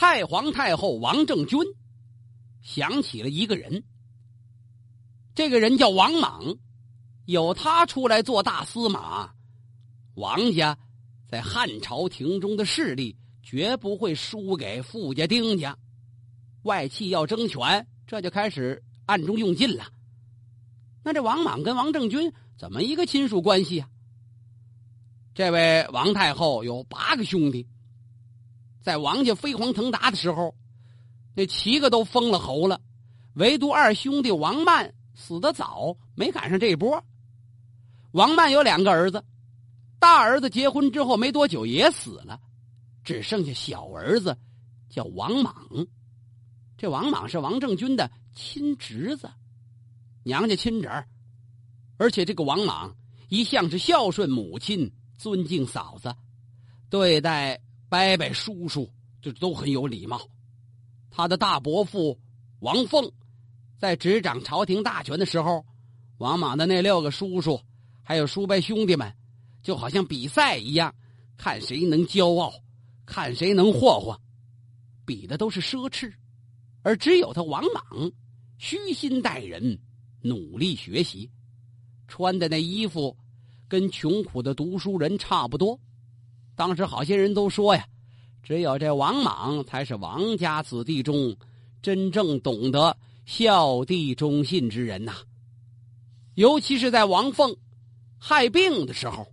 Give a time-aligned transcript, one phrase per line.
[0.00, 1.60] 太皇太后王政君
[2.62, 3.84] 想起了一个人，
[5.34, 6.56] 这个人叫王莽，
[7.26, 9.34] 有他出来做大司马，
[10.14, 10.78] 王家
[11.28, 15.76] 在汉朝廷中的势力绝不会输给富家丁家。
[16.62, 19.84] 外戚要争权，这就开始暗中用尽了。
[21.04, 23.90] 那这王莽跟王政君怎么一个亲属关系啊？
[25.34, 27.68] 这位王太后有八个兄弟，
[28.80, 30.54] 在王家飞黄腾达的时候，
[31.34, 32.80] 那七个都封了侯了，
[33.34, 37.04] 唯独二兄弟王曼死的早，没赶上这一波。
[38.12, 39.24] 王曼有两个儿子，
[39.98, 42.40] 大儿子结婚之后没多久也死了，
[43.04, 44.36] 只剩下小儿子
[44.88, 45.54] 叫王莽。
[46.76, 49.30] 这王莽是王政君的亲侄子，
[50.24, 51.06] 娘家亲侄儿，
[51.98, 52.96] 而且这个王莽
[53.28, 56.16] 一向是孝顺母亲、尊敬嫂子，
[56.88, 58.88] 对待伯伯、叔叔
[59.20, 60.20] 就都很有礼貌。
[61.10, 62.16] 他的大伯父
[62.60, 63.10] 王凤
[63.80, 65.66] 在执掌朝廷大权的时候，
[66.18, 67.60] 王莽的那六个叔叔
[68.04, 69.12] 还有叔伯兄弟们，
[69.60, 70.94] 就好像比赛一样，
[71.36, 72.52] 看谁能骄傲，
[73.04, 74.16] 看谁能霍霍，
[75.04, 76.12] 比的都是奢侈。
[76.82, 78.12] 而只有他王莽，
[78.56, 79.76] 虚心待人，
[80.20, 81.28] 努力学习，
[82.06, 83.16] 穿的那衣服
[83.66, 85.76] 跟穷苦的读书人差不多。
[86.60, 87.88] 当时好些人都说呀，
[88.42, 91.34] 只有这王莽才是王家子弟中
[91.80, 92.94] 真正懂得
[93.24, 95.14] 孝弟忠信之人呐。
[96.34, 97.56] 尤其是在王凤
[98.18, 99.26] 害病的时候，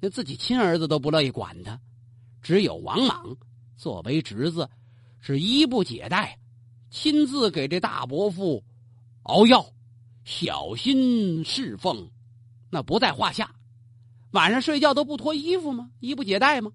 [0.00, 1.76] 那自己亲儿子都不乐意管他，
[2.40, 3.36] 只有王莽
[3.76, 4.70] 作为侄子，
[5.18, 6.38] 是衣不解带。
[6.92, 8.62] 亲自给这大伯父
[9.24, 9.66] 熬药，
[10.24, 12.08] 小心侍奉，
[12.70, 13.52] 那不在话下。
[14.36, 15.90] 晚上睡觉都不脱衣服吗？
[15.98, 16.70] 衣不解带吗？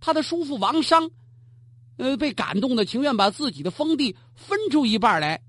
[0.00, 1.10] 他的叔父王商，
[1.96, 5.40] 呃，被感动的，情愿把自己的封地分出一半来，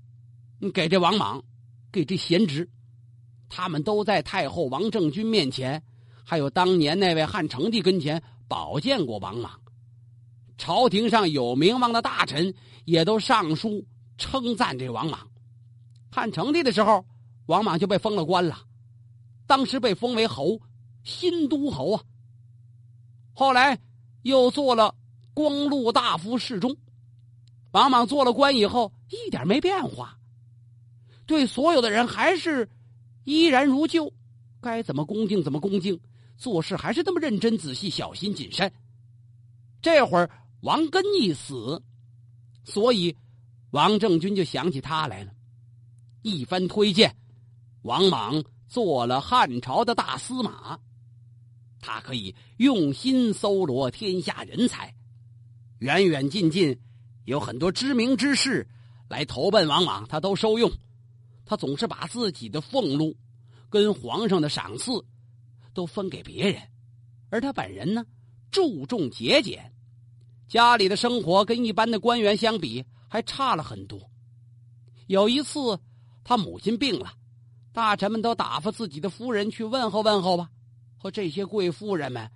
[0.72, 1.44] 给这王莽，
[1.92, 2.66] 给这贤侄。
[3.50, 5.82] 他们都在太后王政君面前，
[6.24, 9.60] 还有当年那位汉成帝跟前保荐过王莽。
[10.56, 12.54] 朝廷上有名望的大臣
[12.86, 15.28] 也都上书称赞这王莽。
[16.10, 17.04] 汉成帝的时候，
[17.44, 18.58] 王莽就被封了官了，
[19.46, 20.58] 当时被封为侯，
[21.02, 22.04] 新都侯啊。
[23.32, 23.78] 后来
[24.22, 24.94] 又做了
[25.34, 26.76] 光禄大夫侍中。
[27.72, 30.18] 王莽做了官以后，一点没变化，
[31.26, 32.68] 对所有的人还是
[33.24, 34.12] 依然如旧，
[34.60, 36.00] 该怎么恭敬怎么恭敬，
[36.36, 38.72] 做事还是那么认真仔细、小心谨慎。
[39.80, 40.30] 这会儿。
[40.62, 41.82] 王根一死，
[42.64, 43.16] 所以
[43.70, 45.32] 王政君就想起他来了。
[46.20, 47.16] 一番推荐，
[47.80, 50.78] 王莽做了汉朝的大司马。
[51.80, 54.94] 他可以用心搜罗天下人才，
[55.78, 56.78] 远远近近
[57.24, 58.68] 有很多知名之士
[59.08, 60.70] 来投奔王莽，他都收用。
[61.44, 63.16] 他总是把自己的俸禄
[63.68, 64.92] 跟皇上的赏赐
[65.74, 66.62] 都分给别人，
[67.30, 68.04] 而他本人呢，
[68.50, 69.72] 注重节俭。
[70.46, 74.00] 家里的生活跟一般的官员相比还差了很多。
[75.06, 75.58] 有一次，
[76.22, 77.12] 他母亲病了，
[77.72, 80.50] 大臣们都打发自己的夫人去问候问候吧。
[81.02, 82.30] 和这些贵妇人们，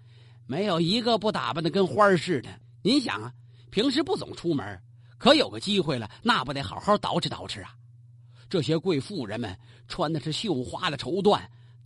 [0.46, 2.48] 没有一个不打扮的跟花似的。
[2.82, 3.30] 您想啊，
[3.70, 4.82] 平时不总出门，
[5.18, 7.76] 可有个机会了，那不得好好捯饬捯饬啊？
[8.48, 9.54] 这些贵妇人们
[9.86, 11.42] 穿的是绣花的绸缎，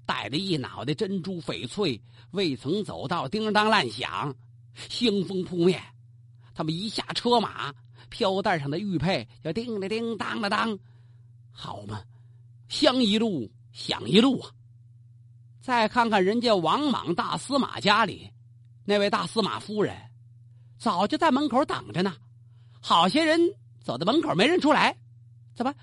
[0.06, 2.00] 戴着一脑袋珍珠翡翠，
[2.30, 4.32] 未曾走到叮当乱响，
[4.88, 5.82] 腥风扑面。
[6.54, 7.74] 他们一下车马，
[8.08, 10.78] 飘带上的玉佩就叮了叮当了当，
[11.50, 12.02] 好嘛，
[12.68, 14.52] 香一路响一路啊！
[15.68, 18.30] 再看看人家王莽大司马家里，
[18.86, 19.94] 那位大司马夫人，
[20.78, 22.16] 早就在门口等着呢。
[22.80, 23.38] 好些人
[23.82, 24.96] 走到门口没认出来，
[25.54, 25.74] 怎么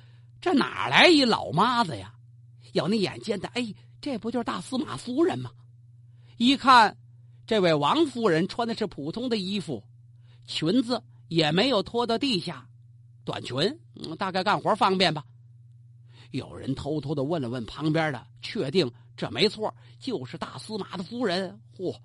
[0.41, 2.11] 这哪来一老妈子呀？
[2.73, 5.51] 有那眼尖的，哎，这不就是大司马夫人吗？
[6.37, 6.97] 一看，
[7.45, 9.83] 这位王夫人穿的是普通的衣服。
[10.47, 12.67] 裙子也没有拖到地下，
[13.23, 13.79] 短裙，
[14.17, 15.23] 大概干活方便吧。
[16.31, 21.59] 有人偷偷的问了问旁边的，确定这没错，就是大司马的夫人。
[21.77, 21.95] 嚯，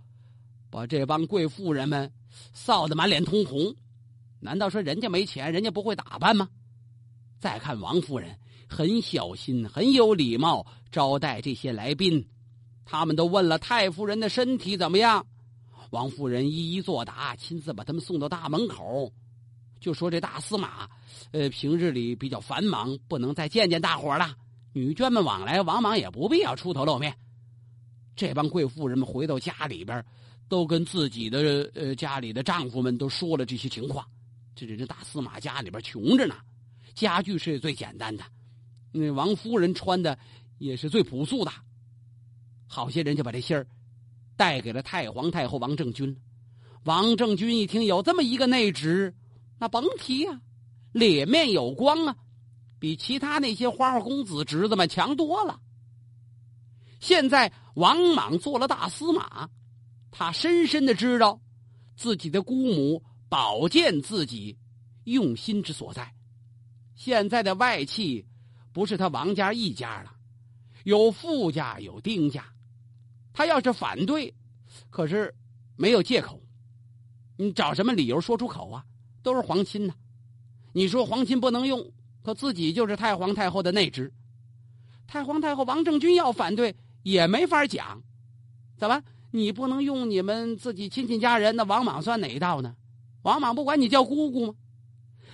[0.70, 2.12] 把这帮贵妇人们
[2.54, 3.74] 臊得满脸通红。
[4.38, 6.48] 难道说人家没钱，人家不会打扮吗？
[7.40, 12.26] 再看王夫人，很小心，很有礼貌招待这些来宾。
[12.84, 15.26] 他们都问了太夫人的身体怎么样。
[15.90, 19.12] 王夫人一一作答，亲自把他们送到大门口，
[19.80, 20.88] 就说：“这大司马，
[21.32, 24.36] 呃，平日里比较繁忙，不能再见见大伙了。
[24.72, 27.14] 女眷们往来，往往也不必要出头露面。”
[28.16, 30.04] 这帮贵妇人们回到家里边，
[30.48, 34.04] 都跟自己的呃家里的丈夫们都说了这些情况。
[34.54, 36.34] 这人大司马家里边穷着呢，
[36.94, 38.24] 家具是最简单的，
[38.92, 40.18] 那王夫人穿的
[40.58, 41.50] 也是最朴素的。
[42.66, 43.66] 好些人就把这信儿
[44.36, 46.14] 带给了太皇太后王政君。
[46.84, 49.14] 王政君一听有这么一个内侄，
[49.58, 50.40] 那甭提呀，
[50.92, 52.16] 脸面有光啊，
[52.80, 55.60] 比其他那些花花公子侄子们强多了。
[56.98, 59.48] 现在王莽做了大司马，
[60.10, 61.40] 他深深的知道
[61.96, 64.58] 自己的姑母保荐自己
[65.04, 66.12] 用心之所在。
[66.96, 68.26] 现在的外戚
[68.72, 70.12] 不是他王家一家了，
[70.84, 72.44] 有傅家，有丁家。
[73.32, 74.34] 他要是反对，
[74.90, 75.34] 可是
[75.76, 76.42] 没有借口。
[77.36, 78.84] 你找什么理由说出口啊？
[79.22, 79.94] 都是皇亲呢。
[80.72, 81.92] 你说皇亲不能用，
[82.22, 84.12] 可自己就是太皇太后的内侄。
[85.06, 88.02] 太皇太后王政君要反对，也没法讲。
[88.76, 89.02] 怎么？
[89.32, 91.54] 你不能用你们自己亲戚家人？
[91.54, 92.74] 那王莽算哪一道呢？
[93.22, 94.54] 王莽不管你叫姑姑吗？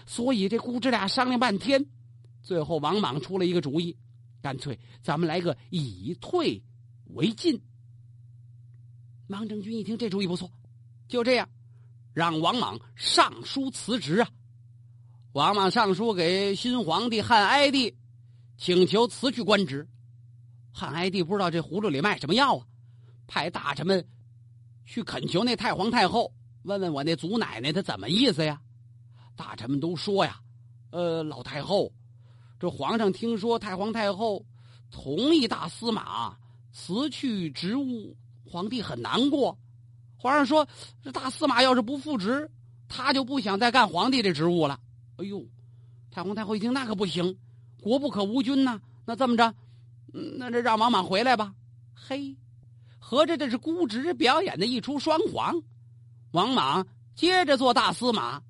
[0.05, 1.87] 所以这姑侄俩商量半天，
[2.43, 3.97] 最后王莽出了一个主意，
[4.43, 6.62] 干脆咱们来个以退
[7.15, 7.61] 为进。
[9.29, 10.50] 王政君一听这主意不错，
[11.09, 11.49] 就这样，
[12.12, 14.29] 让王莽上书辞职啊。
[15.37, 17.94] 王莽上书给新皇帝汉哀帝，
[18.56, 19.87] 请求辞去官职。
[20.73, 22.65] 汉哀帝不知道这葫芦里卖什么药啊，
[23.27, 24.03] 派大臣们
[24.87, 28.59] 去恳求那太皇太后，问问我那祖奶奶她怎么意思呀？
[29.37, 30.41] 大臣们都说呀，
[30.91, 31.93] 呃，老太后，
[32.59, 34.43] 这皇上听说太皇太后
[34.91, 36.35] 同意大司马
[36.73, 38.17] 辞去职务。
[38.50, 39.59] 皇帝很难过，
[40.17, 40.67] 皇上说
[41.05, 42.50] ：“这大司马要是不复职，
[42.88, 44.81] 他就不想再干皇帝这职务了。”
[45.16, 45.44] 哎呦，
[46.10, 47.38] 太皇太后一听，那可不行，
[47.80, 48.80] 国不可无君呐。
[49.04, 49.54] 那这么着，
[50.38, 51.54] 那这让王莽回来吧。
[51.94, 52.36] 嘿，
[52.98, 55.54] 合着这是姑侄表演的一出双簧。
[56.32, 58.42] 王莽接着做大司马，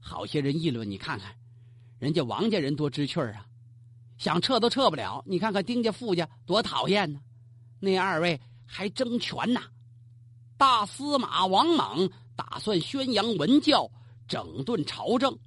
[0.00, 1.34] 好些人议论：“你看看，
[1.98, 3.46] 人家王家人多知趣啊，
[4.18, 5.22] 想撤都撤不了。
[5.26, 7.20] 你看看丁家、傅家多讨厌呢。
[7.80, 9.62] 那二位。”还争权呐！
[10.58, 13.88] 大司马王莽打算宣扬文教，
[14.26, 15.38] 整顿朝政。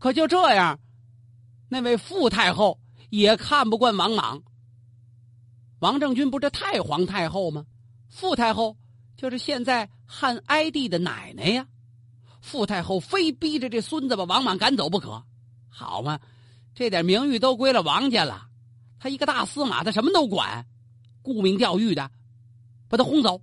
[0.00, 0.80] 可就这样，
[1.68, 2.80] 那位傅太后
[3.10, 4.42] 也看不惯王莽。
[5.78, 7.66] 王政君不是太皇太后吗？
[8.08, 8.78] 傅太后
[9.14, 11.68] 就是现在汉哀帝的奶奶呀。
[12.40, 15.22] 傅太后非逼着这孙子把王莽赶走不可。
[15.68, 16.18] 好嘛，
[16.74, 18.48] 这点名誉都归了王家了。
[18.98, 20.66] 他一个大司马，他什么都管。
[21.20, 22.10] 沽名钓誉的，
[22.88, 23.42] 把他轰走。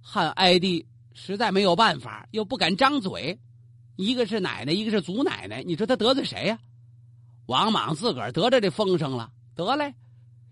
[0.00, 3.40] 汉哀帝实在没有办法，又不敢张嘴。
[3.96, 6.58] 一个是奶奶，一个是祖奶奶，你说他得罪谁呀？
[7.46, 9.94] 王莽自个儿得着这风声了，得嘞，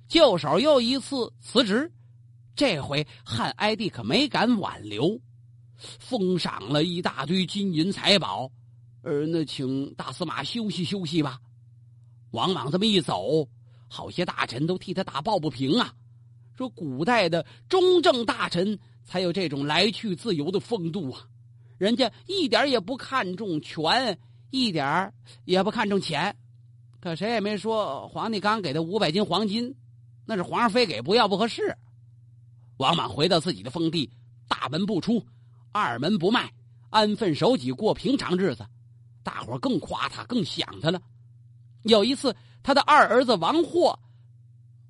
[0.09, 1.91] 就手又一次辞职。
[2.57, 5.21] 这回汉哀帝可没敢挽留，
[5.77, 8.51] 封赏了一大堆金银财宝，
[9.03, 11.39] 呃，那请大司马休息休息吧。
[12.31, 13.49] 王莽这么一走，
[13.89, 15.93] 好些大臣都替他打抱不平啊。
[16.57, 21.27] 说古代的中正大臣才有这种来去自由的风度啊，
[21.79, 24.19] 人家一点也不看重权，
[24.51, 25.13] 一点
[25.45, 26.37] 也不看重钱，
[27.01, 29.75] 可谁也没说皇帝刚给他五百斤黄金，
[30.25, 31.77] 那是皇上非给不要不合适。
[32.79, 34.11] 王莽回到自己的封地，
[34.49, 35.25] 大门不出，
[35.73, 36.53] 二门不迈，
[36.91, 38.67] 安分守己过平常日子，
[39.23, 41.01] 大伙更夸他，更想他了。
[41.83, 43.99] 有一次，他的二儿子王霍。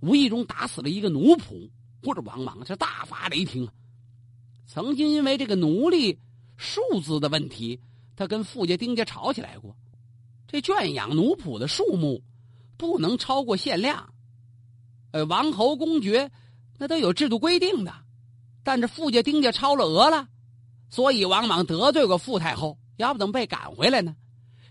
[0.00, 1.70] 无意中打死了一个奴仆，
[2.02, 3.66] 或者王莽是大发雷霆。
[4.66, 6.18] 曾经因为这个奴隶
[6.56, 7.80] 数字的问题，
[8.16, 9.76] 他跟傅家、丁家吵起来过。
[10.46, 12.22] 这圈养奴仆的数目
[12.76, 14.12] 不能超过限量，
[15.12, 16.30] 呃，王侯公爵
[16.78, 17.92] 那都有制度规定的。
[18.62, 20.28] 但是傅家、丁家超了额了，
[20.90, 24.14] 所以王莽得罪过傅太后，要不怎么被赶回来呢？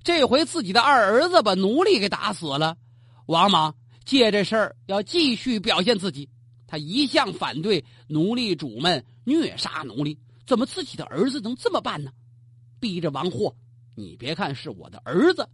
[0.04, 2.78] 这回自己的二儿子把奴隶给打死了，
[3.26, 3.76] 王莽。
[4.06, 6.30] 借这事儿要继续表现自己，
[6.68, 10.20] 他一向反对奴隶主们虐杀奴隶，
[10.54, 12.12] 怎么自己的儿子能这么办呢？
[12.80, 13.56] 逼着王霍，
[13.96, 15.50] 你别看是我的儿子，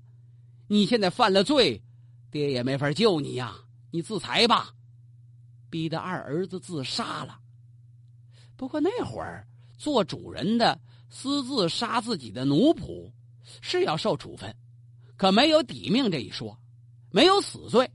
[0.68, 1.82] 你现在犯了罪，
[2.30, 3.56] 爹也没法救你呀，
[3.92, 4.74] 你自裁吧。
[5.70, 7.40] 逼得二儿子自杀了。
[8.58, 10.78] 不过那会儿做主人的
[11.10, 13.10] 私自杀自己的奴仆，
[13.62, 14.54] 是要受处分，
[15.16, 16.60] 可没有抵命这一说，
[17.10, 17.90] 没有死罪。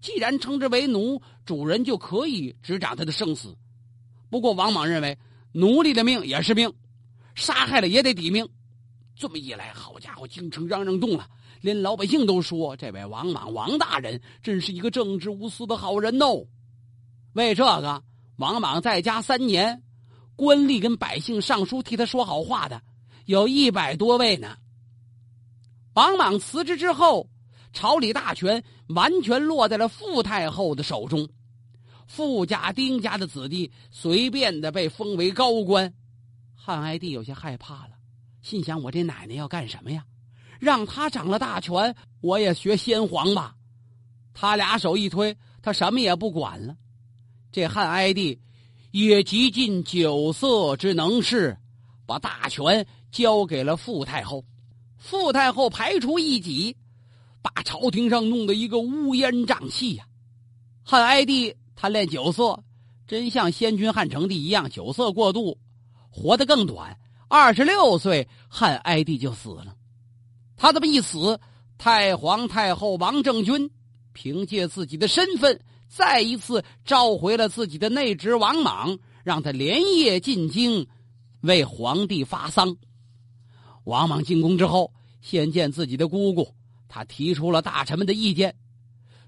[0.00, 3.58] 既然称之为奴，主人就可以执掌他的生死。
[4.30, 5.18] 不过王莽认为，
[5.52, 6.72] 奴隶的命也是命，
[7.34, 8.48] 杀害了也得抵命。
[9.14, 11.28] 这么一来，好家伙，京城嚷嚷动了，
[11.60, 16.46] 连老百姓都说这位王莽王大人真是一个正直无私的好人哦。
[17.34, 18.02] 为这个，
[18.36, 19.82] 王莽在家三年，
[20.34, 22.80] 官吏跟百姓上书替他说好话的，
[23.26, 24.56] 有一百多位呢。
[25.94, 27.28] 王莽辞职之后，
[27.74, 31.28] 朝里大权完全落在了傅太后的手中，
[32.14, 35.94] 富家、丁家的子弟随便的被封为高官。
[36.54, 37.92] 汉哀帝有些害怕了，
[38.42, 40.04] 心想：我这奶奶要干什么呀？
[40.60, 43.54] 让他掌了大权，我也学先皇吧。
[44.34, 46.76] 他俩手一推，他什么也不管了。
[47.50, 48.38] 这汉哀帝
[48.90, 51.56] 也极尽酒色之能事，
[52.04, 54.44] 把大权交给了傅太后。
[54.98, 56.76] 傅太后排除异己，
[57.40, 60.06] 把朝廷上弄得一个乌烟瘴气呀。
[60.84, 62.62] 汉哀帝贪恋酒色，
[63.06, 65.58] 真像先君汉成帝一样，酒色过度，
[66.10, 66.98] 活得更短。
[67.28, 69.74] 二十六岁，汉哀帝就死了。
[70.56, 71.40] 他这么一死，
[71.78, 73.70] 太皇太后王政君
[74.12, 80.86] 凭借自己的身份，再一次召回了自己的内侄王莽，让他连夜进京
[81.40, 82.76] 为皇帝发丧。
[83.84, 86.54] 王莽进宫之后，先见自己的姑姑，
[86.86, 88.54] 他提出了大臣们的意见，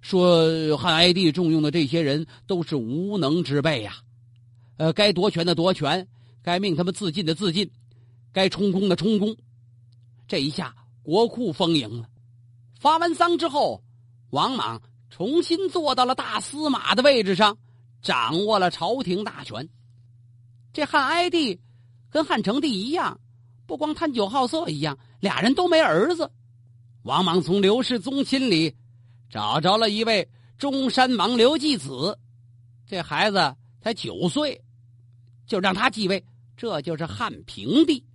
[0.04, 3.96] 说汉哀帝重用的这些人都是无能之辈呀，
[4.76, 6.06] 呃，该夺权的夺权，
[6.42, 7.70] 该命他们自尽的自尽，
[8.30, 9.34] 该充公的充公。
[10.28, 10.76] 这一下。
[11.02, 12.08] 国库丰盈了，
[12.80, 13.84] 发完丧之后，
[14.30, 14.80] 王莽
[15.10, 17.58] 重新坐到了大司马的位置上，
[18.00, 19.68] 掌握了朝廷大权。
[20.72, 21.60] 这汉哀帝
[22.08, 23.20] 跟汉成帝一样，
[23.66, 26.30] 不光贪酒好色一样，俩人都没儿子。
[27.02, 28.74] 王莽从刘氏宗亲里
[29.34, 32.16] 找着了一位中山王刘继子，
[32.86, 34.62] 这孩子才九岁，
[35.44, 36.24] 就让他继位，
[36.56, 38.06] 这就是汉平帝。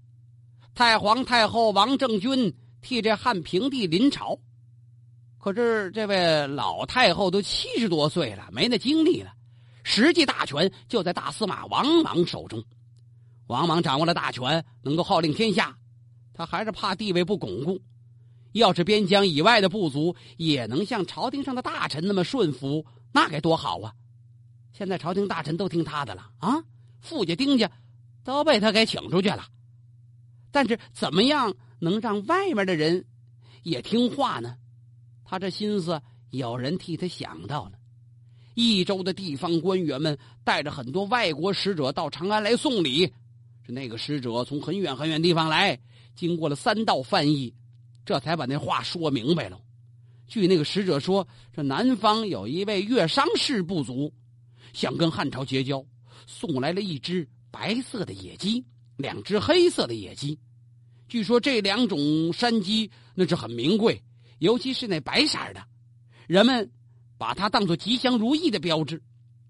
[0.73, 2.55] 太皇太后王政君。
[2.81, 4.39] 替这汉平帝临朝，
[5.37, 9.33] 可是这位老太后都七十多岁了，没那精力了。
[9.83, 12.63] 实际大权就在大司马王莽手中。
[13.47, 15.77] 王莽掌握了大权，能够号令天下，
[16.33, 17.81] 他还是怕地位不巩固。
[18.53, 23.93] 要是边疆以外的部族也能像朝廷上的大臣那么顺服，那该多好啊！
[24.71, 26.63] 现在朝廷大臣都听他的了啊，
[27.01, 27.69] 富家丁家
[28.23, 29.45] 都被他给请出去了。
[30.51, 31.53] 但是怎么样？
[31.81, 33.05] 能让外面的人
[33.63, 34.57] 也听话呢？
[35.23, 37.71] 他这心思有人替他想到了。
[38.53, 43.13] 益州的地方官员们带着很多外国使者到长安来送礼。
[43.65, 45.79] 是那个使者从很远很远地方来，
[46.15, 47.53] 经过了三道翻译，
[48.05, 49.59] 这才把那话说明白了。
[50.27, 54.13] 据那个使者说，这南方有一位越商氏部族，
[54.73, 55.83] 想跟汉朝结交，
[56.27, 58.63] 送来了一只白色的野鸡，
[58.97, 60.37] 两只黑色的野鸡。
[61.07, 64.03] 据说这两种山鸡那是很名贵，
[64.37, 65.65] 尤其是那白色的，
[66.27, 66.71] 人们
[67.17, 69.01] 把它当做吉祥如意的标志。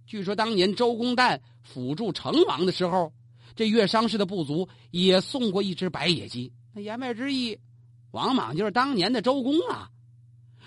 [0.05, 3.11] 据说当年周公旦辅助成王的时候，
[3.53, 6.53] 这越商氏的部族也送过一只白野鸡。
[6.73, 7.59] 那言外之意，
[8.11, 9.89] 王莽就是当年的周公啊。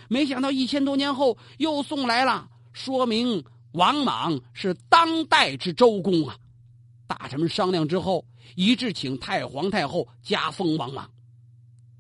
[0.09, 6.37] 没想到一千多年后又送来了，说明王莽是当代之周公啊。
[7.07, 8.25] 大臣们商量之后。
[8.55, 11.11] 一致请太皇太后加封王莽，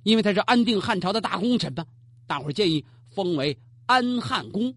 [0.02, 1.86] 因为他是安定汉朝的大功臣嘛。
[2.26, 3.56] 大伙建议封为
[3.86, 4.74] 安汉公。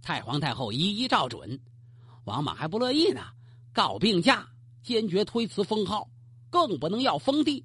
[0.00, 1.60] 太皇太后一一照准，
[2.24, 3.20] 王莽还不乐意呢，
[3.74, 4.48] 告病假，
[4.82, 6.08] 坚决推辞封号，
[6.48, 7.62] 更不能要封地。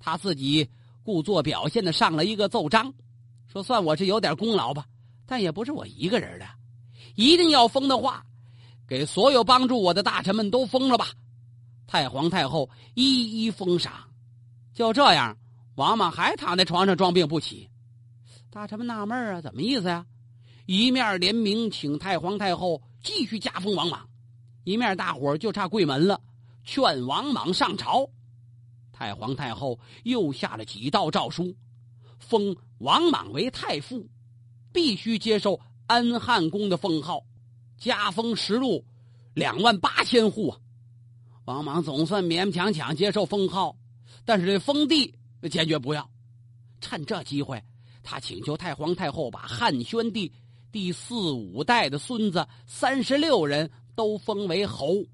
[0.00, 0.68] 他自己
[1.08, 2.92] 故作表现的上了一个奏章，
[3.50, 4.84] 说算我是有点功劳吧，
[5.24, 6.44] 但也不是我一个人的，
[7.14, 8.22] 一定要封的话，
[8.86, 11.08] 给所有帮助我的大臣们都封了吧。
[11.86, 13.90] 太皇太后一一封赏，
[14.74, 15.34] 就这样，
[15.76, 17.66] 王莽还躺在床上装病不起。
[18.50, 20.04] 大臣们纳闷啊，怎么意思呀？
[20.66, 24.06] 一面联名请太皇太后继续加封王莽，
[24.64, 26.20] 一面大伙就差跪门了，
[26.64, 28.06] 劝王莽上朝。
[28.98, 31.54] 太皇太后又下了几道诏书，
[32.18, 34.04] 封王莽为太傅，
[34.72, 37.24] 必须接受安汉公的封号，
[37.78, 38.84] 加封实禄
[39.34, 40.58] 两万八千户啊。
[41.44, 43.76] 王莽总算勉勉强强接受封号，
[44.24, 45.14] 但是这封地
[45.48, 46.10] 坚决不要。
[46.80, 47.62] 趁这机会，
[48.02, 50.32] 他请求太皇太后把汉宣帝
[50.72, 55.04] 第四五代的孙子三十六人都封为侯。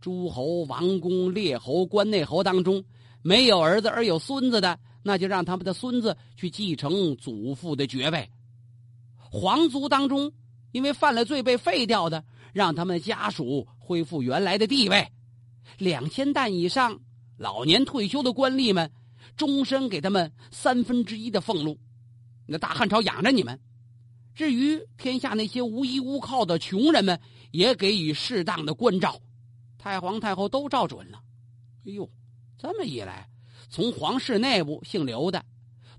[0.00, 2.84] 诸侯、王公、列侯、关内侯当中，
[3.26, 8.30] 没有儿子而有孙子的，那就让他们的孙子去继承祖父的爵位。
[9.16, 10.30] 皇族当中，
[10.70, 15.04] 因为犯了罪被废掉的，让他们家属恢复原来的地位。
[15.76, 17.00] 两千担以上
[17.36, 18.88] 老年退休的官吏们，
[19.36, 21.76] 终身给他们三分之一的俸禄。
[22.46, 23.58] 那大汉朝养着你们。
[24.36, 29.20] 至于天下那些无依无靠的穷人们，也给予适当的关照。
[29.78, 31.20] 太皇太后都照准了。
[31.86, 32.08] 哎呦，
[32.66, 33.28] 这么一来，
[33.70, 35.44] 从皇室内部姓刘的，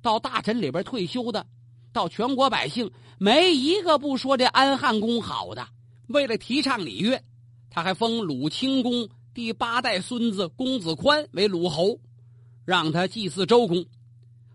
[0.01, 1.47] 到大臣里边退休的，
[1.93, 5.65] 到全国百姓，没一个不说这安汉公好的。
[6.07, 7.24] 为了提倡礼乐，
[7.69, 11.97] 他还封鲁清公第八代孙子公子宽为鲁侯，
[12.65, 13.81] 让他祭祀周公；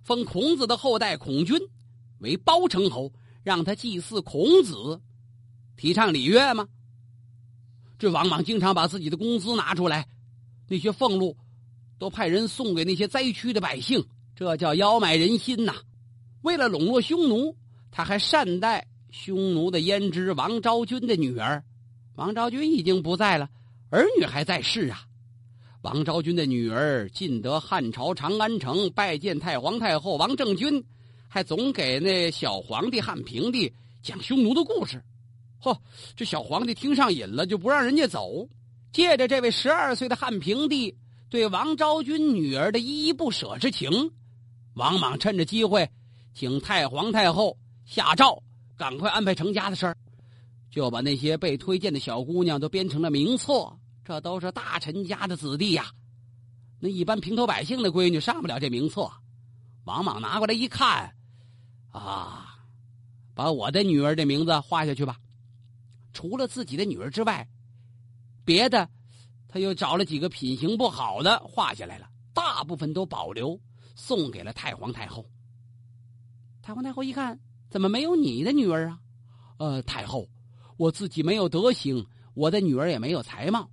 [0.03, 1.59] 封孔子的后代孔君
[2.19, 3.11] 为包城侯，
[3.43, 5.01] 让他祭祀孔子。
[5.79, 6.69] 提倡礼乐吗？
[7.99, 10.07] 这王莽经常把自己的工资拿出来，
[10.69, 11.35] 那些俸禄
[12.03, 14.05] 都派人送给那些灾区的百姓，
[14.35, 15.73] 这叫妖买人心呐！
[16.41, 17.57] 为了笼络匈奴，
[17.93, 21.63] 他还善待匈奴的胭脂王昭君的女儿。
[22.17, 23.49] 王昭君已经不在了，
[23.89, 25.05] 儿女还在世啊。
[25.83, 30.85] 王昭君的女儿进得汉朝长安城，拜见太皇太后王政君，
[31.29, 35.01] 还总给那小皇帝汉平帝讲匈奴的故事。
[35.63, 35.79] 嚯，
[36.17, 38.49] 这小皇帝听上瘾了，就不让人家走。
[38.93, 40.93] 借着这位十二岁的汉平帝
[41.33, 44.13] 对王昭君女儿的依依不舍之情，
[44.75, 45.91] 王莽趁着机会，
[46.35, 48.43] 请太皇太后下诏，
[48.77, 49.97] 赶快安排成家的事儿，
[50.71, 53.75] 就把那些被推荐的小姑娘都编成了名册。
[54.05, 55.91] 这都是大臣家的子弟呀，
[56.79, 59.11] 那一般平头百姓的闺女上不了这名册。
[59.85, 61.15] 王莽拿过来一看，
[61.93, 62.59] 啊，
[63.35, 65.17] 把我的女儿的名字画下去吧。
[66.13, 67.49] 除了自己的女儿之外，
[68.45, 68.87] 别的
[69.53, 73.61] 他又找了几个品行不好的画下来了，大部分都保留
[73.95, 75.27] 送给了太皇太后。
[76.63, 78.99] 太皇太后一看，怎么没有你的女儿啊？
[79.59, 80.27] 呃，太后，
[80.79, 83.69] 我自己没有德行，我的女儿也没有才貌。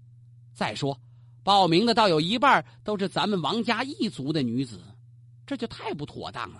[0.54, 1.00] 再说，
[1.44, 4.82] 报名的倒有一半都是咱们王家一族的女子，
[5.48, 6.60] 这就太不妥当了。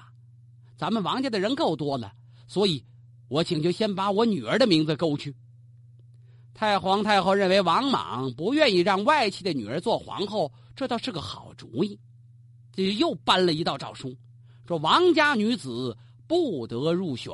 [0.78, 2.14] 咱们王家的人够多了，
[2.48, 2.86] 所以
[3.28, 5.36] 我请求先把我女儿的名字勾去。
[6.60, 11.98] 太皇太后认为王莽不愿意让外戚的女儿做皇后，这倒是个好主意，
[12.74, 14.14] 这就又颁了一道诏书，
[14.68, 15.98] 说王家女子
[16.28, 17.32] 不得入选。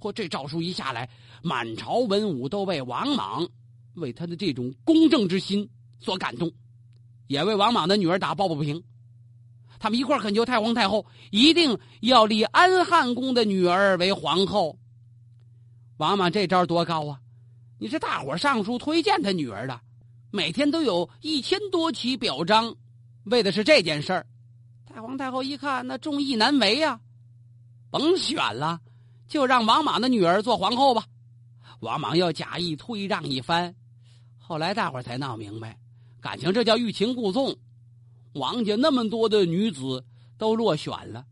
[0.00, 1.08] 嚯，这诏书一下来，
[1.40, 3.46] 满朝文武都被王莽
[3.94, 6.50] 为他的这种公正之心所感动，
[7.28, 8.82] 也为王莽的女儿打抱不平。
[9.78, 14.76] 他们一块恳求太皇太后一定要立安汉公的女儿为皇后。
[15.98, 17.20] 王莽这招多高啊！
[17.80, 19.80] 你是大伙上书推荐他女儿的，
[20.32, 22.74] 每天都有一千多起表彰，
[23.26, 24.26] 为的是这件事儿。
[24.84, 26.98] 太皇太后一看，那众议难为呀，
[27.88, 28.80] 甭选了，
[29.28, 31.04] 就让王莽的女儿做皇后吧。
[31.78, 33.72] 王莽要假意推让一番，
[34.38, 35.78] 后来大伙才闹明白，
[36.20, 37.56] 感情这叫欲擒故纵。
[38.32, 40.04] 王家那么多的女子
[40.36, 41.24] 都落选了，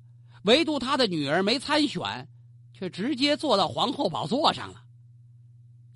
[0.44, 2.28] 唯独他的女儿没参选，
[2.72, 4.82] 却直接坐到皇后宝座上了。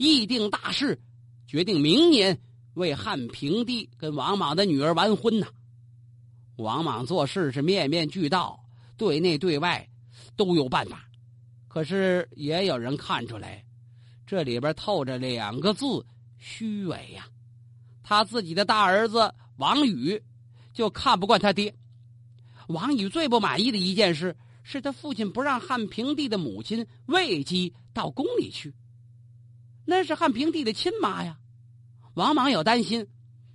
[0.02, 0.98] 议定大事，
[1.46, 2.40] 决定明年
[2.72, 5.46] 为汉平帝跟王莽的女儿完婚呐。
[6.56, 8.58] 王莽做事是面面俱到，
[8.96, 9.86] 对内对外
[10.36, 11.06] 都有办法。
[11.68, 13.62] 可是也有人看出来，
[14.26, 15.84] 这里边透着两个字：
[16.38, 17.28] 虚伪呀。
[18.02, 20.18] 他自己的大儿子王宇
[20.72, 21.74] 就看不惯他爹。
[22.68, 28.72] 王宇最不满意的一件事，是他父亲不让汉平帝的母亲魏姬到宫里去。
[29.84, 31.38] 那是汉平帝的亲妈呀，
[32.14, 33.06] 王莽有担心，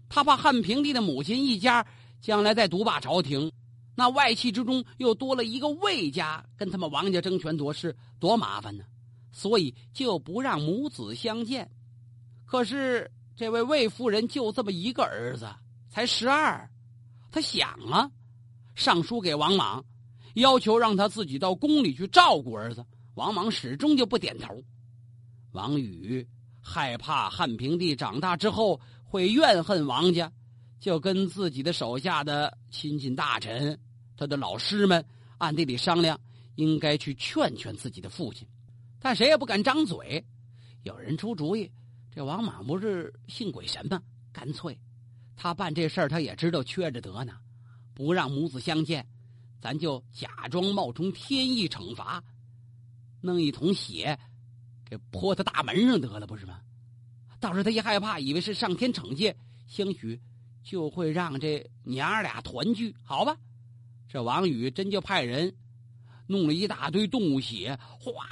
[0.09, 1.85] 他怕汉平帝的母亲一家
[2.21, 3.51] 将来再独霸朝廷，
[3.95, 8.83] 那外戚之中又多了一个魏家，跟他们王家争权夺势，多麻烦呢。
[9.31, 11.69] 所以就不让母子相见。
[12.45, 15.45] 可是这位魏夫人就这么一个儿子，
[15.89, 16.69] 才十二，
[17.31, 18.09] 他想啊，
[18.75, 19.83] 上书给王莽，
[20.35, 22.85] 要求让他自己到宫里去照顾儿子。
[23.15, 24.63] 王莽始终就不点头。
[25.55, 26.27] 王宇
[26.61, 30.29] 害怕汉平帝长大之后会怨恨王家，
[30.81, 33.79] 就跟自己的手下的亲近大臣、
[34.17, 35.03] 他的老师们
[35.37, 36.19] 暗地里商量，
[36.55, 38.45] 应该去劝劝自己的父亲，
[38.99, 40.23] 但谁也不敢张嘴。
[40.83, 41.71] 有人出主意，
[42.11, 44.01] 这王莽不是信鬼神吗？
[44.33, 44.77] 干脆，
[45.37, 47.33] 他办这事儿他也知道缺着德呢，
[47.93, 49.07] 不让母子相见，
[49.61, 52.21] 咱就假装冒充天意惩罚，
[53.21, 54.19] 弄一桶血。
[54.85, 56.61] 给泼他大门上得了，不是吗？
[57.39, 59.35] 到时候他一害怕，以为是上天惩戒，
[59.67, 60.21] 兴许
[60.63, 63.35] 就会让这娘俩团聚，好吧？
[64.07, 65.53] 这王宇真就派人
[66.27, 68.25] 弄了一大堆动物血，哗，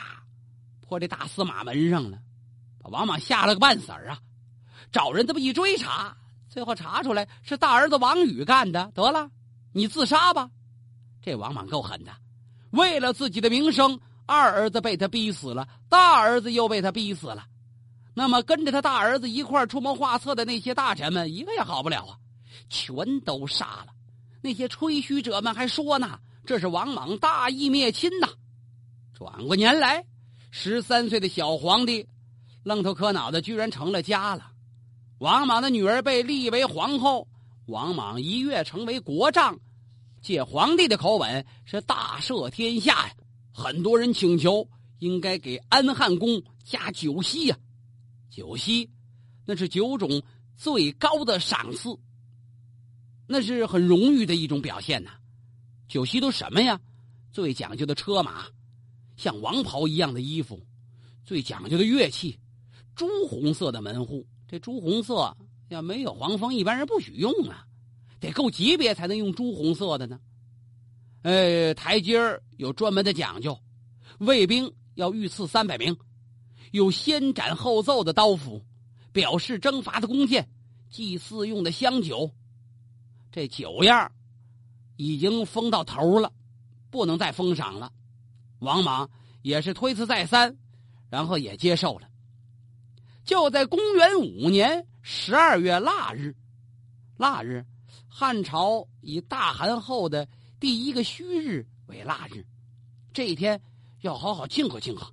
[0.80, 2.20] 泼这大司马门上了，
[2.80, 4.20] 把王莽吓了个半死儿啊！
[4.92, 6.16] 找人这么一追查，
[6.48, 9.30] 最后查出来是大儿子王宇干的，得了，
[9.74, 10.50] 你自杀吧！
[11.22, 12.16] 这王莽够狠的，
[12.72, 14.00] 为了自己的名声。
[14.34, 17.46] 二儿子被他逼死了，大儿子又被他逼死了，
[18.16, 22.18] 那么跟着他大儿子一块出谋划策的那些大臣们，一个也好不了啊，
[22.68, 23.88] 全都杀了。
[24.42, 28.28] 那些吹嘘者们还说呢，这是王莽大义灭亲呐。
[29.14, 30.04] 转过年来，
[30.52, 32.06] 十三岁的小皇帝
[32.64, 34.52] 愣头磕脑的，居然成了家了。
[35.20, 37.28] 王莽的女儿被立为皇后，
[37.68, 39.58] 王莽一跃成为国丈，
[40.22, 43.14] 借皇帝的口吻是大赦天下呀。
[43.54, 44.68] 很多人请求
[45.00, 47.58] 应该给安汉宫加九锡呀，
[48.30, 48.90] 九锡
[49.46, 50.24] 那是九种
[50.58, 51.98] 最高的赏赐。
[53.28, 55.12] 那是很荣誉的一种表现呐，
[55.88, 56.80] 酒席都什么呀？
[57.32, 58.46] 最讲究的车马，
[59.16, 60.60] 像王袍一样的衣服，
[61.24, 62.38] 最讲究的乐器，
[62.96, 64.28] 朱红色的门户。
[64.48, 65.36] 这朱红色
[65.70, 67.66] 要没有黄蜂，一般人不许用啊，
[68.20, 70.20] 得够级别才能用朱红色的呢。
[71.24, 73.58] 呃，台阶儿有专门的讲究，
[74.20, 75.98] 卫兵要御赐三百名，
[76.72, 78.62] 有先斩后奏的刀斧，
[79.14, 80.50] 表示征伐的弓箭，
[80.90, 82.30] 祭祀用的香酒。
[83.32, 84.12] 这酒样
[84.98, 86.32] 已经封到头了，
[86.92, 87.92] 不能再封赏了。
[88.60, 89.10] 王莽
[89.42, 90.56] 也是推辞再三，
[91.10, 92.10] 然后也接受了。
[93.24, 96.36] 就在公元五年十二月腊日，
[97.16, 97.66] 腊日，
[98.10, 100.28] 汉朝以大汗后的
[100.64, 102.46] 第一个虚日为腊日，
[103.12, 103.62] 这一天
[104.00, 105.12] 要好好庆贺庆贺。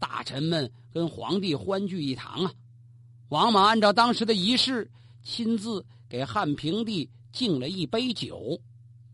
[0.00, 2.52] 大臣们跟皇帝欢聚一堂啊！
[3.28, 4.90] 王莽按照当时的仪式，
[5.22, 7.08] 亲自给汉平帝。
[7.30, 8.60] 敬了一杯酒，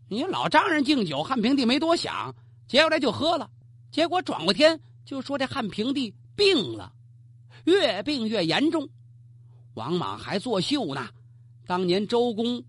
[0.09, 2.35] 你老丈人敬酒，汉平帝没多想，
[2.67, 3.47] 接过来就喝了。
[3.91, 6.91] 结果转过天就说这汉平帝病了，
[7.65, 8.89] 越病越严重。
[9.75, 11.07] 王莽还作秀呢。
[11.67, 12.63] 当年周公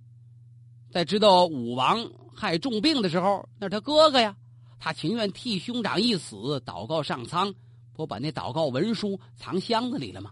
[0.90, 2.06] 在知道武王
[2.38, 4.36] 害重病的时候，那是他哥哥呀，
[4.78, 7.52] 他情愿替兄长一死，祷告上苍，
[7.92, 10.30] 不把那祷告文书藏箱子里了吗？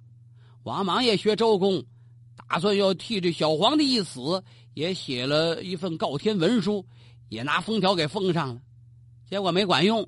[0.63, 1.85] 王莽也学周公，
[2.49, 4.43] 打算要替这小皇帝一死。
[4.75, 6.85] 也写了一份告天文书，
[7.31, 8.61] 也拿封条给封上了，
[9.27, 10.07] 结果没管用。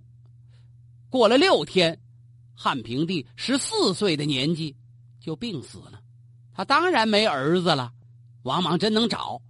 [1.08, 1.98] 过了六天，
[2.54, 4.76] 汉平帝十四岁的年纪
[5.18, 5.98] 就病死了。
[6.52, 7.90] 他当然没儿子了。
[8.42, 9.40] 王莽真能找，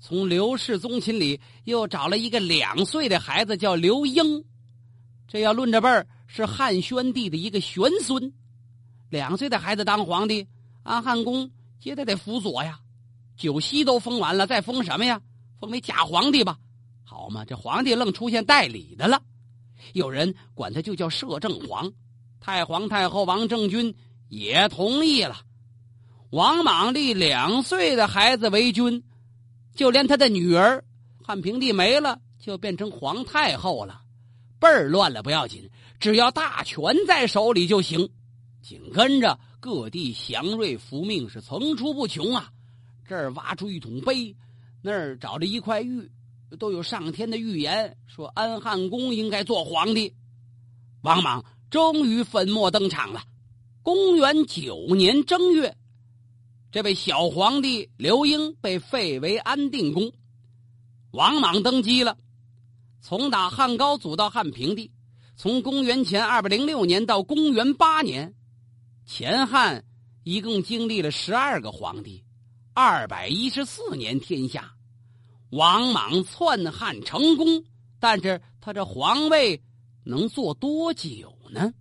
[0.00, 4.44] 从刘氏宗亲里又找了一个两岁的孩子，叫刘英。
[5.26, 8.32] 这要论着辈儿，是汉宣帝的一个玄孙。
[9.10, 10.46] 两岁的孩子当皇帝，
[10.82, 11.50] 安汉公
[11.82, 12.78] 也得得辅佐呀。
[13.36, 15.20] 九锡都封完了，再封什么呀？
[15.60, 16.56] 封为假皇帝吧，
[17.04, 17.44] 好嘛！
[17.44, 19.20] 这皇帝愣出现代理的了，
[19.92, 21.90] 有人管他就叫摄政皇。
[22.40, 23.94] 太皇太后王政君
[24.28, 25.40] 也同意了。
[26.30, 29.02] 王莽立两岁的孩子为君，
[29.78, 30.84] 就连他的女儿
[31.22, 34.02] 汉平帝没了，就变成皇太后了。
[34.58, 38.10] 辈儿乱了不要紧，只要大权在手里就行。
[38.60, 42.50] 紧跟着各地祥瑞福命是层出不穷啊。
[43.06, 44.34] 这儿挖出一桶碑，
[44.82, 46.10] 那儿找着一块玉，
[46.58, 50.12] 都有上天的预言，说安汉公应该做皇帝。
[51.02, 53.22] 王莽终于粉墨登场了。
[53.84, 55.76] 公元九年正月，
[56.70, 60.12] 这位小皇帝刘英被废为安定公，
[61.12, 62.18] 王莽登基了。
[63.00, 64.90] 从打汉高祖到汉平帝，
[65.34, 68.34] 从公元前二百零六年到公元八年，
[69.06, 69.82] 前汉
[70.24, 72.22] 一共经历了十二个皇帝。
[72.74, 74.74] 二百一十四年天下，
[75.50, 77.64] 王莽篡汉成功，
[77.98, 79.60] 但是他这皇位
[80.04, 81.72] 能做多久呢？